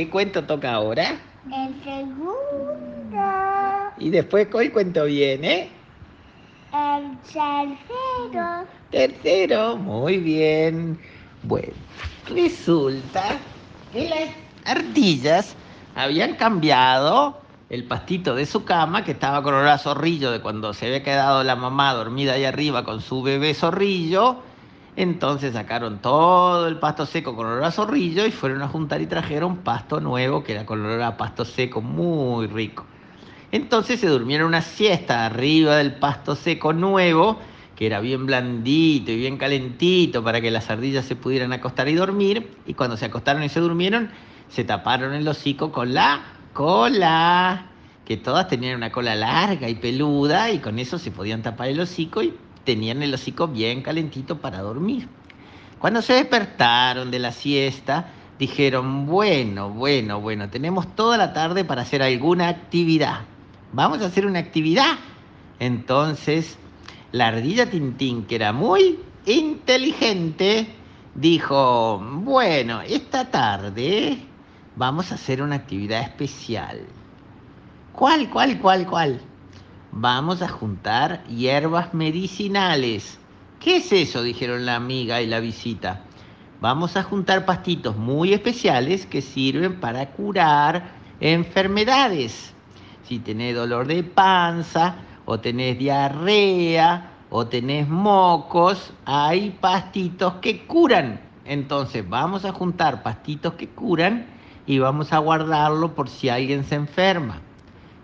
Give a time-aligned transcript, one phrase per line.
[0.00, 1.20] ¿Qué cuento toca ahora?
[1.44, 3.20] El segundo.
[3.98, 5.68] Y después, ¿cuál cuento viene?
[6.72, 8.66] El tercero.
[8.90, 10.98] Tercero, muy bien.
[11.42, 11.74] Bueno,
[12.30, 13.36] resulta
[13.92, 14.30] que las
[14.64, 15.54] ardillas
[15.94, 17.38] habían cambiado
[17.68, 21.02] el pastito de su cama, que estaba con olor a zorrillo de cuando se había
[21.02, 24.49] quedado la mamá dormida ahí arriba con su bebé zorrillo.
[25.00, 29.06] Entonces sacaron todo el pasto seco con olor a zorrillo y fueron a juntar y
[29.06, 32.84] trajeron pasto nuevo que era con olor a pasto seco muy rico.
[33.50, 37.38] Entonces se durmieron una siesta arriba del pasto seco nuevo,
[37.76, 41.94] que era bien blandito y bien calentito para que las ardillas se pudieran acostar y
[41.94, 42.58] dormir.
[42.66, 44.10] Y cuando se acostaron y se durmieron,
[44.50, 46.20] se taparon el hocico con la
[46.52, 47.70] cola,
[48.04, 51.80] que todas tenían una cola larga y peluda y con eso se podían tapar el
[51.80, 55.08] hocico y tenían el hocico bien calentito para dormir.
[55.78, 61.82] Cuando se despertaron de la siesta, dijeron, bueno, bueno, bueno, tenemos toda la tarde para
[61.82, 63.20] hacer alguna actividad.
[63.72, 64.98] Vamos a hacer una actividad.
[65.58, 66.58] Entonces,
[67.12, 70.66] la ardilla Tintín, que era muy inteligente,
[71.14, 74.18] dijo, bueno, esta tarde
[74.76, 76.80] vamos a hacer una actividad especial.
[77.92, 79.20] ¿Cuál, cuál, cuál, cuál?
[79.92, 83.18] Vamos a juntar hierbas medicinales.
[83.58, 84.22] ¿Qué es eso?
[84.22, 86.04] dijeron la amiga y la visita.
[86.60, 92.54] Vamos a juntar pastitos muy especiales que sirven para curar enfermedades.
[93.02, 101.20] Si tenés dolor de panza, o tenés diarrea, o tenés mocos, hay pastitos que curan.
[101.44, 104.26] Entonces vamos a juntar pastitos que curan
[104.66, 107.40] y vamos a guardarlo por si alguien se enferma.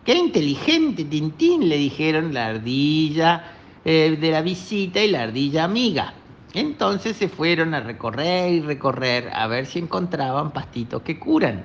[0.07, 1.69] ¡Qué inteligente, Tintín!
[1.69, 3.43] le dijeron la ardilla
[3.85, 6.15] eh, de la visita y la ardilla amiga.
[6.55, 11.65] Entonces se fueron a recorrer y recorrer a ver si encontraban pastitos que curan.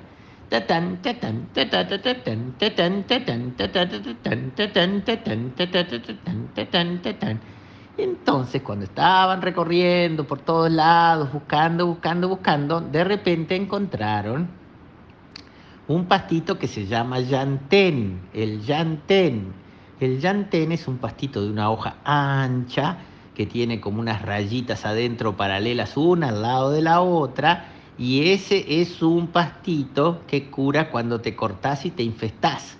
[7.97, 14.60] Entonces, cuando estaban recorriendo por todos lados, buscando, buscando, buscando, de repente encontraron
[15.87, 19.53] un pastito que se llama llantén, el llantén.
[19.99, 22.97] El llantén es un pastito de una hoja ancha
[23.35, 27.65] que tiene como unas rayitas adentro paralelas una al lado de la otra
[27.97, 32.77] y ese es un pastito que cura cuando te cortás y te infestás.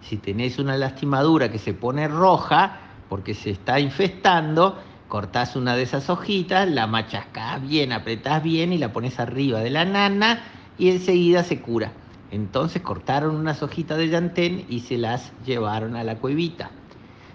[0.00, 2.78] Si tenés una lastimadura que se pone roja
[3.08, 4.78] porque se está infestando,
[5.08, 9.70] cortás una de esas hojitas, la machacás bien, apretás bien y la pones arriba de
[9.70, 10.42] la nana
[10.76, 11.92] y enseguida se cura.
[12.34, 16.72] Entonces cortaron unas hojitas de llantén y se las llevaron a la cuevita.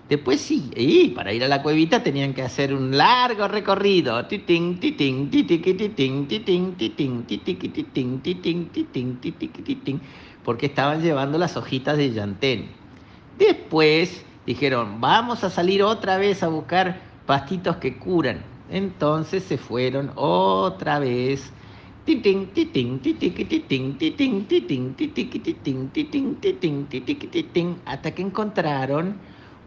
[0.09, 4.21] Después sí, y para ir a la cuevita tenían que hacer un largo recorrido.
[10.43, 12.65] Porque estaban llevando las hojitas de llantén.
[13.37, 18.41] Después dijeron, vamos a salir otra vez a buscar pastitos que curan.
[18.69, 21.53] Entonces se fueron otra vez
[27.85, 29.17] hasta que encontraron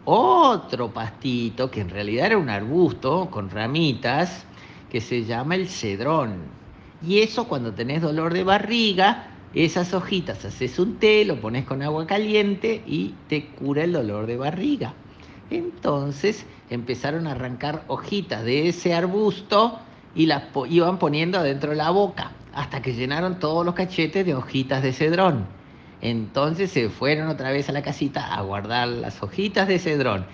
[0.05, 4.45] otro pastito que en realidad era un arbusto con ramitas
[4.89, 6.35] que se llama el cedrón.
[7.01, 11.81] Y eso cuando tenés dolor de barriga, esas hojitas haces un té, lo pones con
[11.81, 14.93] agua caliente y te cura el dolor de barriga.
[15.49, 19.79] Entonces empezaron a arrancar hojitas de ese arbusto
[20.15, 24.35] y las iban poniendo adentro de la boca hasta que llenaron todos los cachetes de
[24.35, 25.47] hojitas de cedrón.
[26.01, 30.25] Entonces se fueron otra vez a la casita a guardar las hojitas de cedrón.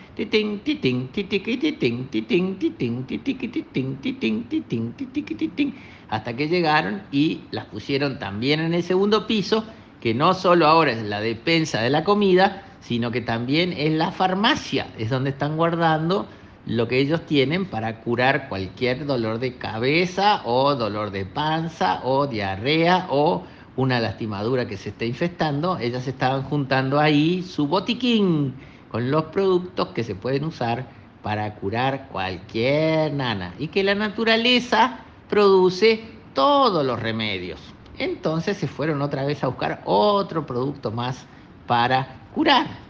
[6.10, 9.64] Hasta que llegaron y las pusieron también en el segundo piso,
[10.02, 14.12] que no solo ahora es la despensa de la comida, sino que también es la
[14.12, 16.28] farmacia, es donde están guardando
[16.66, 22.28] lo que ellos tienen para curar cualquier dolor de cabeza o dolor de panza o
[22.28, 23.44] diarrea o
[23.76, 28.56] una lastimadura que se esté infestando, ellas estaban juntando ahí su botiquín
[28.90, 30.86] con los productos que se pueden usar
[31.22, 33.54] para curar cualquier nana.
[33.58, 35.00] Y que la naturaleza
[35.30, 37.60] produce todos los remedios.
[37.98, 41.26] Entonces se fueron otra vez a buscar otro producto más
[41.68, 42.89] para curar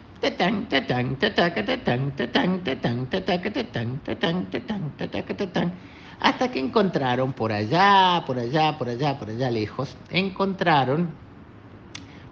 [6.20, 11.10] hasta que encontraron por allá, por allá, por allá, por allá lejos, encontraron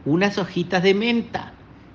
[0.06, 1.54] unas hojitas de menta,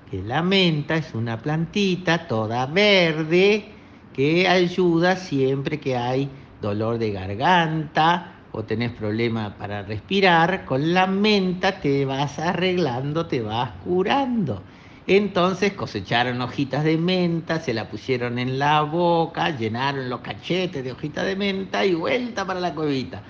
[0.09, 3.71] que la menta es una plantita toda verde
[4.13, 6.29] que ayuda siempre que hay
[6.61, 13.41] dolor de garganta o tenés problema para respirar, con la menta te vas arreglando, te
[13.41, 14.61] vas curando.
[15.05, 20.93] Entonces cosecharon hojitas de menta, se la pusieron en la boca, llenaron los cachetes de
[20.93, 23.21] hojitas de menta y vuelta para la cuevita.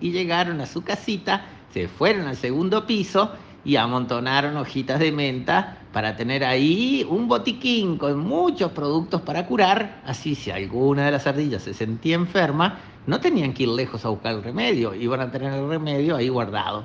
[0.00, 3.32] Y llegaron a su casita, se fueron al segundo piso
[3.64, 10.02] y amontonaron hojitas de menta para tener ahí un botiquín con muchos productos para curar,
[10.04, 14.08] así si alguna de las ardillas se sentía enferma, no tenían que ir lejos a
[14.08, 16.84] buscar el remedio, iban a tener el remedio ahí guardado.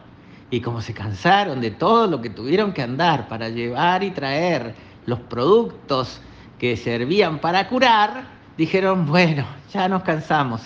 [0.50, 4.74] Y como se cansaron de todo lo que tuvieron que andar para llevar y traer
[5.06, 6.22] los productos
[6.58, 8.25] que servían para curar,
[8.58, 10.62] dijeron, bueno, ya nos cansamos,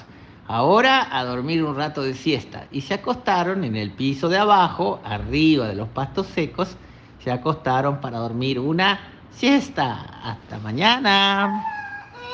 [0.47, 2.67] ahora a dormir un rato de siesta.
[2.71, 6.77] Y se acostaron en el piso de abajo, arriba de los pastos secos,
[7.23, 8.99] se acostaron para dormir una
[9.31, 10.21] siesta.
[10.23, 11.80] Hasta mañana.